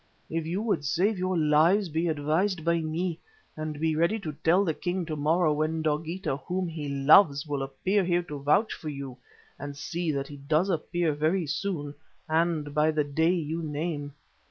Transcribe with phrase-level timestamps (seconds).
[0.31, 3.19] If you would save your lives, be advised by me
[3.55, 7.61] and be ready to tell the king to morrow when Dogeetah, whom he loves, will
[7.61, 9.17] appear here to vouch for you,
[9.59, 11.93] and see that he does appear very soon
[12.27, 14.13] and by the day you name.